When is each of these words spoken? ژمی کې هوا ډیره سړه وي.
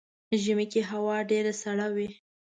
ژمی 0.43 0.65
کې 0.71 0.81
هوا 0.91 1.17
ډیره 1.29 1.53
سړه 1.61 1.87
وي. 1.95 2.09